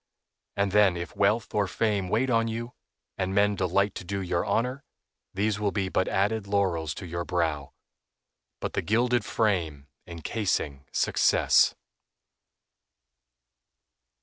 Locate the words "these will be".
5.31-5.89